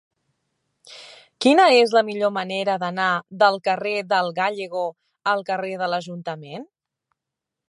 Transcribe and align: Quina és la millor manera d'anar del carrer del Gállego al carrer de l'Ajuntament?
Quina 1.45 1.65
és 1.81 1.93
la 1.97 2.03
millor 2.07 2.33
manera 2.39 2.79
d'anar 2.85 3.11
del 3.45 3.61
carrer 3.69 3.95
del 4.15 4.33
Gállego 4.43 4.85
al 5.35 5.49
carrer 5.53 5.75
de 5.85 5.95
l'Ajuntament? 5.95 6.71